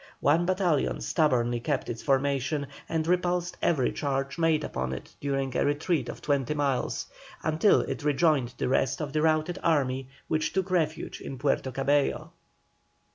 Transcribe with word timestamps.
One 0.21 0.47
battalion 0.47 0.99
stubbornly 0.99 1.59
kept 1.59 1.87
its 1.87 2.01
formation, 2.01 2.65
and 2.89 3.05
repulsed 3.05 3.55
every 3.61 3.91
charge 3.91 4.39
made 4.39 4.63
upon 4.63 4.93
it 4.93 5.13
during 5.21 5.55
a 5.55 5.63
retreat 5.63 6.09
of 6.09 6.23
twenty 6.23 6.55
miles 6.55 7.05
until 7.43 7.81
it 7.81 8.03
rejoined 8.03 8.55
the 8.57 8.67
rest 8.67 8.99
of 8.99 9.13
the 9.13 9.21
routed 9.21 9.59
army, 9.61 10.07
which 10.27 10.53
took 10.53 10.71
refuge 10.71 11.21
in 11.21 11.37
Puerto 11.37 11.71
Cabello. 11.71 12.31